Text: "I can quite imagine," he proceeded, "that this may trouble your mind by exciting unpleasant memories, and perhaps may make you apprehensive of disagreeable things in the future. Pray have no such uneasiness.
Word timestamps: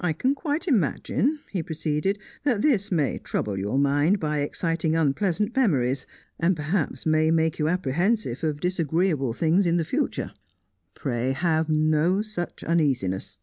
"I 0.00 0.12
can 0.12 0.34
quite 0.34 0.66
imagine," 0.66 1.38
he 1.52 1.62
proceeded, 1.62 2.18
"that 2.42 2.62
this 2.62 2.90
may 2.90 3.18
trouble 3.18 3.56
your 3.56 3.78
mind 3.78 4.18
by 4.18 4.40
exciting 4.40 4.96
unpleasant 4.96 5.54
memories, 5.54 6.04
and 6.40 6.56
perhaps 6.56 7.06
may 7.06 7.30
make 7.30 7.60
you 7.60 7.68
apprehensive 7.68 8.42
of 8.42 8.58
disagreeable 8.58 9.32
things 9.32 9.64
in 9.64 9.76
the 9.76 9.84
future. 9.84 10.32
Pray 10.94 11.30
have 11.30 11.68
no 11.68 12.22
such 12.22 12.64
uneasiness. 12.64 13.38